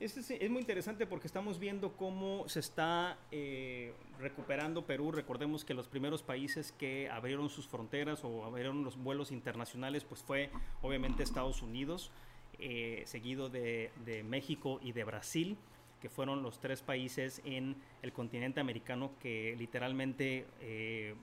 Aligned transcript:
Este 0.00 0.20
es, 0.20 0.30
es 0.30 0.50
muy 0.50 0.60
interesante 0.60 1.06
porque 1.06 1.26
estamos 1.26 1.58
viendo 1.58 1.92
cómo 1.92 2.48
se 2.48 2.60
está 2.60 3.18
eh, 3.30 3.92
recuperando 4.18 4.86
Perú. 4.86 5.12
Recordemos 5.12 5.62
que 5.62 5.74
los 5.74 5.88
primeros 5.88 6.22
países 6.22 6.72
que 6.72 7.10
abrieron 7.10 7.50
sus 7.50 7.68
fronteras 7.68 8.24
o 8.24 8.46
abrieron 8.46 8.82
los 8.82 8.96
vuelos 8.96 9.30
internacionales, 9.30 10.04
pues 10.04 10.22
fue 10.22 10.48
obviamente 10.80 11.22
Estados 11.22 11.60
Unidos, 11.60 12.10
eh, 12.58 13.02
seguido 13.04 13.50
de, 13.50 13.90
de 14.06 14.22
México 14.22 14.80
y 14.82 14.92
de 14.92 15.04
Brasil, 15.04 15.58
que 16.00 16.08
fueron 16.08 16.42
los 16.42 16.60
tres 16.60 16.80
países 16.80 17.42
en 17.44 17.76
el 18.00 18.14
continente 18.14 18.58
americano 18.58 19.10
que 19.20 19.54
literalmente 19.58 20.46
eh, 20.62 21.14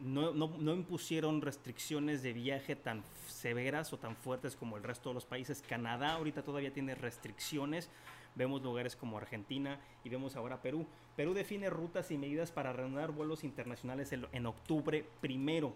no, 0.00 0.32
no- 0.32 0.74
impusieron 0.74 1.40
restricciones 1.42 2.22
de 2.22 2.32
viaje 2.32 2.76
tan 2.76 3.02
severas 3.26 3.92
o 3.92 3.98
tan 3.98 4.16
fuertes 4.16 4.56
como 4.56 4.76
el 4.76 4.82
resto 4.82 5.10
de 5.10 5.14
los 5.14 5.26
países. 5.26 5.62
Canadá 5.66 6.14
ahorita 6.14 6.42
todavía 6.42 6.72
tiene 6.72 6.94
restricciones. 6.94 7.90
Vemos 8.34 8.62
lugares 8.62 8.94
como 8.94 9.18
Argentina 9.18 9.80
y 10.04 10.08
vemos 10.08 10.36
ahora 10.36 10.62
Perú. 10.62 10.86
Perú 11.16 11.34
define 11.34 11.70
rutas 11.70 12.10
y 12.10 12.18
medidas 12.18 12.52
para 12.52 12.72
reanudar 12.72 13.10
vuelos 13.10 13.42
internacionales 13.42 14.12
en, 14.12 14.46
octubre 14.46 15.04
primero. 15.20 15.72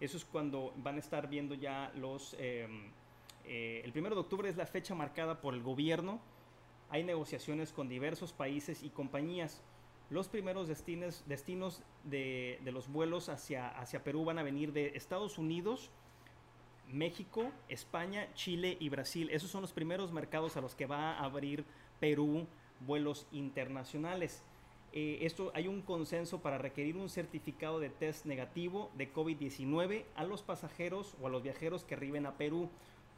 Eso 0.00 0.16
es 0.16 0.24
cuando 0.24 0.74
van 0.78 0.96
a 0.96 0.98
estar 0.98 1.28
viendo 1.28 1.54
ya 1.54 1.90
los... 1.94 2.34
eh, 2.38 2.68
eh, 3.44 3.80
el 3.84 3.92
primero 3.92 4.14
de 4.14 4.20
octubre 4.20 4.48
es 4.48 4.56
la 4.56 4.66
fecha 4.66 4.94
marcada 4.94 5.40
por 5.40 5.54
el 5.54 5.62
gobierno. 5.62 6.20
Hay 6.90 7.04
negociaciones 7.04 7.72
con 7.72 7.88
diversos 7.88 8.32
países 8.32 8.82
y 8.82 8.90
compañías. 8.90 9.62
Los 10.12 10.28
primeros 10.28 10.68
destinos, 10.68 11.24
de, 12.04 12.60
los 12.66 12.92
vuelos 12.92 13.30
hacia, 13.30 13.70
hacia 13.70 14.04
Perú 14.04 14.26
van 14.26 14.38
a 14.38 14.42
venir 14.42 14.74
de 14.74 14.88
Estados 14.88 15.38
Unidos, 15.38 15.90
México, 16.86 17.50
España, 17.70 18.28
Chile 18.34 18.76
y 18.78 18.90
Brasil. 18.90 19.30
Esos 19.32 19.50
son 19.50 19.62
los 19.62 19.72
primeros 19.72 20.12
mercados 20.12 20.58
a 20.58 20.60
los 20.60 20.74
que 20.74 20.84
va 20.84 21.12
a 21.12 21.24
abrir 21.24 21.64
Perú 21.98 22.46
vuelos 22.80 23.26
internacionales. 23.32 24.42
Eh, 24.92 25.20
esto 25.22 25.50
hay 25.54 25.66
un 25.66 25.80
consenso 25.80 26.42
para 26.42 26.58
requerir 26.58 26.98
un 26.98 27.08
certificado 27.08 27.80
de 27.80 27.88
test 27.88 28.26
negativo 28.26 28.90
de 28.98 29.10
COVID-19 29.10 30.04
a 30.14 30.24
los 30.24 30.42
pasajeros 30.42 31.16
o 31.22 31.26
a 31.26 31.30
los 31.30 31.42
viajeros 31.42 31.84
que 31.84 31.94
arriben 31.94 32.26
a 32.26 32.36
Perú, 32.36 32.68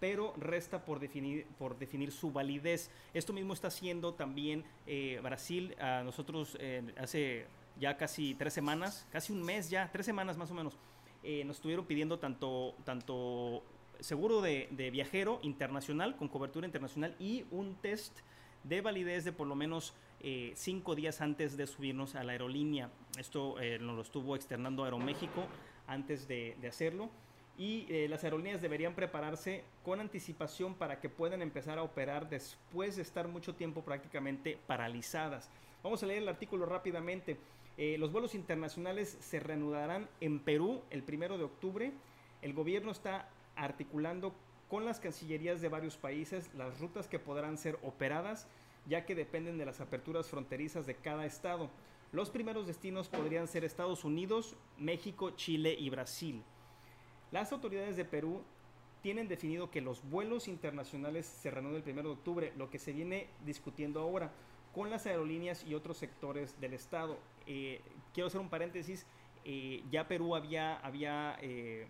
pero 0.05 0.35
resta 0.37 0.85
por 0.85 1.01
definir, 1.01 1.47
definir 1.79 2.13
su 2.13 2.31
validez. 2.31 2.91
Esto 3.15 3.33
mismo 3.33 3.55
está 3.55 3.69
haciendo 3.69 4.13
también 4.13 4.63
eh, 4.87 5.19
Brasil. 5.23 5.75
A 5.81 6.03
nosotros 6.03 6.59
eh, 6.61 6.93
hace 6.99 7.47
ya 7.81 7.97
casi 7.97 8.35
tres 8.35 8.53
semanas, 8.53 9.07
casi 9.11 9.33
un 9.33 9.43
mes 9.43 9.71
ya, 9.71 9.91
tres 9.91 10.05
semanas 10.05 10.37
más 10.37 10.51
o 10.51 10.55
menos, 10.55 10.77
eh, 11.23 11.43
nos 11.47 11.57
estuvieron 11.57 11.87
pidiendo 11.87 12.19
tanto, 12.19 12.75
tanto 12.85 13.63
seguro 13.99 14.43
de, 14.43 14.69
viajero 14.93 15.39
internacional 15.41 16.17
con 16.17 16.29
cobertura 16.29 16.67
internacional 16.67 17.17
y 17.19 17.47
un 17.51 17.75
test 17.77 18.19
de 18.63 18.83
validez 18.83 19.25
de 19.25 19.33
por 19.33 19.47
lo 19.47 19.55
menos 19.55 19.95
cinco 20.55 20.95
días 20.95 21.23
antes 21.23 21.57
de 21.57 21.67
subirnos 21.67 22.15
a 22.15 22.25
la 22.25 22.33
aerolínea. 22.33 22.91
Esto 23.19 23.57
nos 23.81 23.97
lo 23.97 24.03
estuvo 24.03 24.37
externando 24.37 24.85
Aeroméxico 24.85 25.47
antes 25.87 26.29
de 26.29 26.69
hacerlo. 26.69 27.11
Y 27.57 27.87
eh, 27.89 28.09
las 28.09 28.25
aerolíneas 28.25 28.61
deberían 28.61 28.95
prepararse 28.95 29.63
con 29.85 30.01
anticipación 30.01 30.75
para 30.75 31.01
que 31.01 31.09
puedan 31.09 31.41
empezar 31.41 31.79
a 31.79 31.83
operar 31.83 32.29
después 32.29 32.97
de 32.97 33.03
estar 33.03 33.29
mucho 33.29 33.55
tiempo 33.55 33.83
prácticamente 33.83 34.59
paralizadas. 34.67 35.49
Vamos 35.83 36.03
a 36.03 36.07
leer 36.07 36.23
el 36.23 36.29
artículo 36.29 36.67
rápidamente. 36.67 37.37
Eh, 37.77 37.97
los 37.99 38.11
vuelos 38.11 38.35
internacionales 38.35 39.17
se 39.21 39.39
reanudarán 39.39 40.09
en 40.21 40.41
Perú 40.41 40.83
el 40.91 41.03
primero 41.03 41.39
de 41.39 41.45
octubre. 41.45 41.93
El 42.43 42.55
gobierno 42.55 42.91
está 42.91 43.29
articulando 43.57 44.35
con 44.69 44.85
las 44.85 44.99
cancillerías 44.99 45.61
de 45.61 45.69
varios 45.69 45.97
países 45.97 46.51
las 46.55 46.81
rutas 46.81 47.07
que 47.07 47.19
podrán 47.19 47.59
ser 47.59 47.79
operadas, 47.83 48.49
ya 48.87 49.05
que 49.05 49.15
dependen 49.15 49.59
de 49.59 49.67
las 49.67 49.81
aperturas 49.81 50.29
fronterizas 50.29 50.87
de 50.87 50.97
cada 50.97 51.27
estado. 51.27 51.71
Los 52.13 52.31
primeros 52.31 52.67
destinos 52.67 53.09
podrían 53.09 53.49
ser 53.49 53.65
Estados 53.65 54.05
Unidos, 54.05 54.57
México, 54.79 55.31
Chile 55.33 55.77
y 55.79 55.91
Brasil. 55.91 56.43
Las 57.35 57.51
autoridades 57.51 57.97
de 57.97 58.05
Perú 58.05 58.43
tienen 59.03 59.27
definido 59.27 59.69
que 59.69 59.81
los 59.81 60.09
vuelos 60.09 60.47
internacionales 60.47 61.27
se 61.27 61.51
reanuden 61.51 61.83
el 61.85 61.93
1 61.93 62.03
de 62.03 62.09
octubre, 62.09 62.53
lo 62.57 62.71
que 62.71 62.79
se 62.79 62.93
viene 62.93 63.27
discutiendo 63.45 63.99
ahora 63.99 64.31
con 64.73 64.89
las 64.89 65.05
aerolíneas 65.07 65.65
y 65.67 65.75
otros 65.75 65.97
sectores 65.97 66.61
del 66.61 66.75
Estado. 66.75 67.19
Eh, 67.49 67.81
quiero 68.13 68.29
hacer 68.29 68.41
un 68.41 68.49
paréntesis, 68.49 69.05
eh, 69.45 69.83
ya 69.91 70.07
Perú 70.07 70.37
había, 70.37 70.77
había 70.77 71.37
eh, 71.43 71.89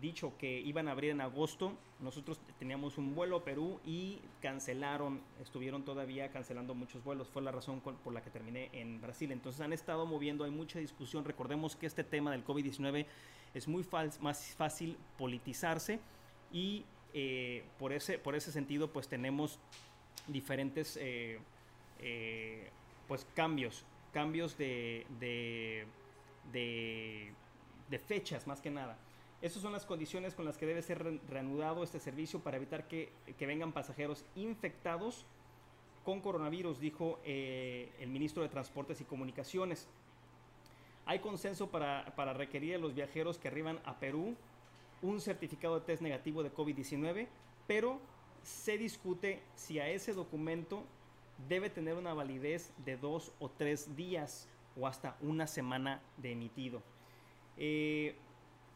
dicho 0.00 0.32
que 0.38 0.60
iban 0.60 0.88
a 0.88 0.92
abrir 0.92 1.10
en 1.10 1.20
agosto, 1.20 1.76
nosotros 2.00 2.40
teníamos 2.58 2.98
un 2.98 3.14
vuelo 3.14 3.36
a 3.36 3.44
Perú 3.44 3.80
y 3.84 4.20
cancelaron, 4.40 5.20
estuvieron 5.40 5.84
todavía 5.84 6.30
cancelando 6.30 6.74
muchos 6.74 7.04
vuelos, 7.04 7.28
fue 7.28 7.42
la 7.42 7.52
razón 7.52 7.80
por 7.80 8.12
la 8.12 8.22
que 8.22 8.30
terminé 8.30 8.70
en 8.72 9.00
Brasil. 9.00 9.32
Entonces 9.32 9.60
han 9.60 9.72
estado 9.72 10.06
moviendo, 10.06 10.44
hay 10.44 10.50
mucha 10.50 10.78
discusión, 10.78 11.24
recordemos 11.24 11.76
que 11.76 11.86
este 11.86 12.04
tema 12.04 12.30
del 12.30 12.44
COVID-19 12.44 13.06
es 13.54 13.68
muy 13.68 13.86
más 14.20 14.54
fácil 14.56 14.96
politizarse 15.18 16.00
y 16.52 16.84
eh, 17.12 17.64
por, 17.78 17.92
ese, 17.92 18.18
por 18.18 18.34
ese 18.34 18.52
sentido 18.52 18.92
pues 18.92 19.08
tenemos 19.08 19.58
diferentes 20.28 20.96
eh, 21.00 21.38
eh, 21.98 22.70
pues 23.08 23.26
cambios, 23.34 23.84
cambios 24.12 24.56
de, 24.56 25.06
de 26.50 27.98
fechas 27.98 28.46
más 28.46 28.60
que 28.60 28.70
nada. 28.70 28.96
Esas 29.42 29.62
son 29.62 29.72
las 29.72 29.86
condiciones 29.86 30.34
con 30.34 30.44
las 30.44 30.58
que 30.58 30.66
debe 30.66 30.82
ser 30.82 31.02
re- 31.02 31.20
reanudado 31.28 31.82
este 31.82 31.98
servicio 31.98 32.40
para 32.40 32.58
evitar 32.58 32.86
que, 32.88 33.12
vengan 33.40 33.72
pasajeros 33.72 34.24
infectados 34.34 35.24
con 36.04 36.20
coronavirus, 36.20 36.78
dijo 36.78 37.18
eh, 37.24 37.90
el 38.00 38.10
ministro 38.10 38.42
de 38.42 38.48
Transportes 38.50 39.00
y 39.00 39.04
Comunicaciones. 39.04 39.88
Hay 41.06 41.20
consenso 41.20 41.70
para, 41.70 42.14
para 42.16 42.34
requerir 42.34 42.74
a 42.74 42.78
los 42.78 42.94
viajeros 42.94 43.38
que 43.38 43.48
arriban 43.48 43.80
a 43.84 43.98
Perú 43.98 44.36
un 45.02 45.20
certificado 45.20 45.80
de 45.80 45.86
test 45.86 46.02
negativo 46.02 46.42
de 46.42 46.52
COVID-19, 46.52 47.26
pero 47.66 47.98
se 48.42 48.76
discute 48.76 49.42
si 49.54 49.78
a 49.78 49.88
ese 49.88 50.12
documento 50.12 50.84
debe 51.48 51.70
tener 51.70 51.94
una 51.94 52.12
validez 52.12 52.72
de 52.84 52.98
dos 52.98 53.32
o 53.38 53.48
tres 53.48 53.96
días 53.96 54.48
o 54.78 54.86
hasta 54.86 55.16
una 55.22 55.46
semana 55.46 56.02
de 56.18 56.32
emitido. 56.32 56.82
Eh, 57.56 58.14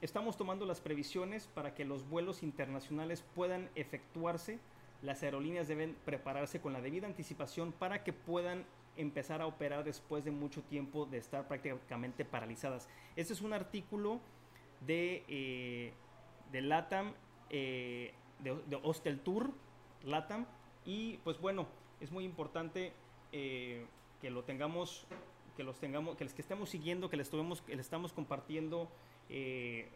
estamos 0.05 0.37
tomando 0.37 0.67
las 0.67 0.83
previsiones 0.83 1.47
para 1.47 1.75
que 1.75 1.87
los 1.87 2.07
vuelos 2.09 2.43
internacionales 2.43 3.25
puedan 3.35 3.71
efectuarse. 3.75 4.59
Las 5.01 5.23
aerolíneas 5.23 5.67
deben 5.67 5.97
prepararse 6.05 6.61
con 6.61 6.75
la 6.75 6.83
debida 6.83 7.07
anticipación 7.07 7.73
para 7.73 8.05
que 8.05 8.13
puedan 8.13 8.67
empezar 8.99 9.41
a 9.41 9.47
operar 9.47 9.83
después 9.83 10.25
de 10.25 10.31
mucho 10.31 10.63
tiempo 10.63 11.07
de 11.07 11.19
estar 11.19 11.49
prácticamente 11.49 12.27
paralizadas. 12.27 12.87
Este 13.17 13.33
es 13.33 13.41
un 13.41 13.55
artículo 13.55 14.21
de, 14.87 15.25
eh, 15.27 15.93
de 16.53 16.61
LATAM, 16.61 17.15
eh, 17.49 18.13
de, 18.41 18.55
de 18.67 18.79
Hostel 18.83 19.21
Tour, 19.21 19.51
LATAM, 20.05 20.45
y 20.85 21.17
pues 21.25 21.41
bueno, 21.41 21.67
es 22.01 22.13
muy 22.13 22.25
importante 22.25 22.93
eh, 23.33 23.87
que 24.21 24.29
lo 24.29 24.45
tengamos, 24.45 25.07
que 25.57 25.63
los 25.65 25.79
tengamos, 25.79 26.17
que 26.17 26.25
les 26.25 26.35
que 26.35 26.43
estemos 26.43 26.69
siguiendo, 26.71 27.09
que 27.09 27.17
les, 27.17 27.27
estuvimos, 27.27 27.63
que 27.63 27.77
les 27.77 27.87
estamos 27.87 28.13
compartiendo 28.13 28.89
eh, 29.29 29.89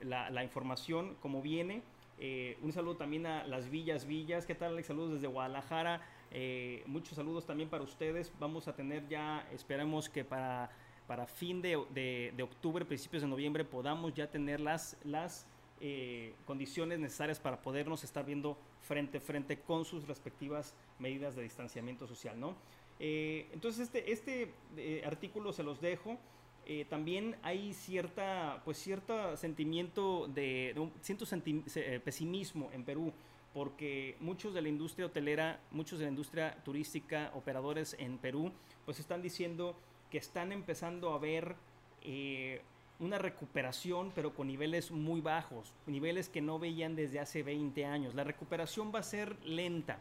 la, 0.00 0.42
información 0.42 1.16
como 1.20 1.42
viene. 1.42 1.82
Eh, 2.18 2.56
un 2.62 2.72
saludo 2.72 2.96
también 2.96 3.26
a 3.26 3.44
las 3.46 3.70
Villas 3.70 4.06
Villas. 4.06 4.46
¿Qué 4.46 4.54
tal, 4.54 4.72
Alex? 4.72 4.88
Saludos 4.88 5.12
desde 5.14 5.26
Guadalajara. 5.26 6.00
Eh, 6.30 6.82
muchos 6.86 7.16
saludos 7.16 7.46
también 7.46 7.68
para 7.68 7.82
ustedes. 7.84 8.32
Vamos 8.40 8.68
a 8.68 8.74
tener 8.74 9.06
ya, 9.08 9.46
esperemos 9.52 10.08
que 10.08 10.24
para, 10.24 10.70
para 11.06 11.26
fin 11.26 11.60
de, 11.60 11.78
de- 11.90 12.32
de 12.36 12.42
octubre, 12.42 12.84
principios 12.84 13.22
de 13.22 13.28
noviembre, 13.28 13.64
podamos 13.64 14.14
ya 14.14 14.30
tener 14.30 14.60
las, 14.60 14.96
las 15.04 15.46
eh, 15.80 16.34
condiciones 16.46 16.98
necesarias 16.98 17.38
para 17.40 17.60
podernos 17.60 18.02
estar 18.04 18.24
viendo 18.24 18.56
frente 18.82 19.18
a 19.18 19.20
frente 19.20 19.58
con 19.60 19.84
sus 19.84 20.06
respectivas 20.06 20.74
medidas 20.98 21.34
de 21.36 21.42
distanciamiento 21.42 22.06
social, 22.06 22.38
¿no? 22.38 22.56
Eh, 22.98 23.48
entonces, 23.52 23.82
este, 23.82 24.10
este 24.12 24.52
eh, 24.76 25.02
artículo 25.04 25.52
se 25.52 25.62
los 25.62 25.80
dejo. 25.80 26.16
Eh, 26.68 26.84
también 26.88 27.36
hay 27.42 27.74
cierta, 27.74 28.62
pues 28.64 28.78
cierto 28.78 29.36
sentimiento 29.36 30.26
de, 30.28 30.72
de 30.74 30.80
un 30.80 30.92
cierto 31.00 31.24
senti- 31.24 31.62
se- 31.68 31.94
eh, 31.94 32.00
pesimismo 32.00 32.70
en 32.72 32.84
Perú 32.84 33.12
porque 33.54 34.16
muchos 34.20 34.52
de 34.52 34.60
la 34.62 34.68
industria 34.68 35.06
hotelera, 35.06 35.60
muchos 35.70 35.98
de 35.98 36.04
la 36.06 36.10
industria 36.10 36.56
turística, 36.64 37.30
operadores 37.34 37.94
en 37.98 38.18
Perú, 38.18 38.52
pues 38.84 38.98
están 39.00 39.22
diciendo 39.22 39.76
que 40.10 40.18
están 40.18 40.52
empezando 40.52 41.14
a 41.14 41.18
ver 41.18 41.54
eh, 42.02 42.60
una 42.98 43.18
recuperación, 43.18 44.12
pero 44.14 44.34
con 44.34 44.46
niveles 44.46 44.90
muy 44.90 45.20
bajos, 45.20 45.74
niveles 45.86 46.28
que 46.28 46.40
no 46.40 46.58
veían 46.58 46.96
desde 46.96 47.20
hace 47.20 47.42
20 47.42 47.84
años. 47.84 48.14
La 48.14 48.24
recuperación 48.24 48.92
va 48.94 49.00
a 49.00 49.02
ser 49.02 49.36
lenta, 49.44 49.98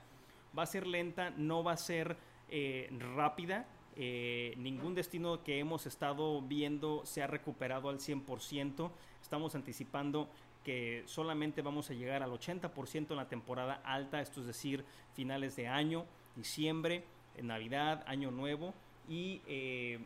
va 0.57 0.63
a 0.63 0.67
ser 0.67 0.87
lenta, 0.87 1.31
no 1.31 1.63
va 1.63 1.73
a 1.73 1.77
ser 1.77 2.17
eh, 2.49 2.89
rápida. 3.15 3.65
Eh, 3.97 4.53
ningún 4.57 4.93
destino 4.93 5.43
que 5.43 5.59
hemos 5.59 5.85
estado 5.85 6.41
viendo 6.41 7.05
se 7.05 7.23
ha 7.23 7.27
recuperado 7.27 7.89
al 7.89 7.99
100%. 7.99 8.91
Estamos 9.21 9.55
anticipando 9.55 10.29
que 10.63 11.03
solamente 11.05 11.61
vamos 11.61 11.89
a 11.91 11.93
llegar 11.93 12.23
al 12.23 12.31
80% 12.31 13.11
en 13.11 13.17
la 13.17 13.29
temporada 13.29 13.81
alta, 13.83 14.19
esto 14.19 14.41
es 14.41 14.47
decir, 14.47 14.83
finales 15.13 15.55
de 15.55 15.67
año, 15.67 16.05
diciembre, 16.35 17.03
Navidad, 17.41 18.03
Año 18.07 18.31
Nuevo 18.31 18.73
y 19.07 19.41
eh, 19.47 19.99